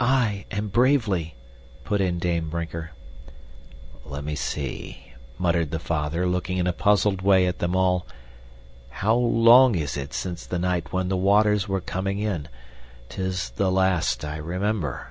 "Aye 0.00 0.46
and 0.50 0.72
bravely," 0.72 1.34
put 1.84 2.00
in 2.00 2.18
Dame 2.18 2.48
Brinker. 2.48 2.92
"Let 4.06 4.24
me 4.24 4.34
see," 4.34 5.12
muttered 5.38 5.72
the 5.72 5.78
father, 5.78 6.26
looking 6.26 6.56
in 6.56 6.66
a 6.66 6.72
puzzled 6.72 7.20
way 7.20 7.46
at 7.46 7.58
them 7.58 7.76
all, 7.76 8.06
"how 8.88 9.14
long 9.14 9.74
is 9.74 9.94
it 9.98 10.14
since 10.14 10.46
the 10.46 10.58
night 10.58 10.90
when 10.90 11.10
the 11.10 11.18
waters 11.18 11.68
were 11.68 11.82
coming 11.82 12.18
in? 12.18 12.48
'Tis 13.10 13.50
the 13.50 13.70
last 13.70 14.24
I 14.24 14.38
remember." 14.38 15.08